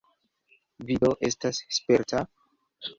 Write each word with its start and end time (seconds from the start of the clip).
Vi 0.89 0.97
do 1.05 1.13
estas 1.31 1.63
sperta? 1.81 2.27